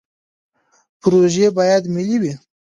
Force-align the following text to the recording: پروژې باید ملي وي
پروژې 1.01 1.47
باید 1.57 1.83
ملي 1.93 2.17
وي 2.21 2.33